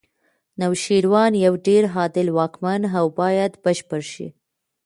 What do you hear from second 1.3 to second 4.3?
یو ډېر عادل واکمن و باید بشپړ شي.